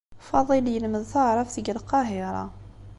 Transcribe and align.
Faḍil 0.27 0.65
yelmed 0.73 1.03
taɛṛabt 1.11 1.55
deg 1.59 1.67
Lqahiṛa. 1.79 2.45